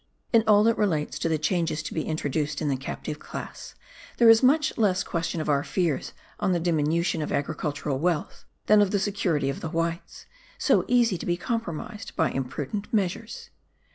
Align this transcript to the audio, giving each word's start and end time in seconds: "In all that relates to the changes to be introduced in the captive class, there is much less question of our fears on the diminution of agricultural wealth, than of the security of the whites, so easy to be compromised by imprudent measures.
"In 0.33 0.43
all 0.47 0.63
that 0.63 0.79
relates 0.79 1.19
to 1.19 1.29
the 1.29 1.37
changes 1.37 1.83
to 1.83 1.93
be 1.93 2.07
introduced 2.07 2.59
in 2.59 2.69
the 2.69 2.75
captive 2.75 3.19
class, 3.19 3.75
there 4.17 4.29
is 4.29 4.41
much 4.41 4.75
less 4.75 5.03
question 5.03 5.39
of 5.39 5.47
our 5.47 5.63
fears 5.63 6.11
on 6.39 6.53
the 6.53 6.59
diminution 6.59 7.21
of 7.21 7.31
agricultural 7.31 7.99
wealth, 7.99 8.43
than 8.65 8.81
of 8.81 8.89
the 8.89 8.97
security 8.97 9.47
of 9.51 9.59
the 9.61 9.69
whites, 9.69 10.25
so 10.57 10.85
easy 10.87 11.19
to 11.19 11.25
be 11.27 11.37
compromised 11.37 12.15
by 12.15 12.31
imprudent 12.31 12.91
measures. 12.91 13.51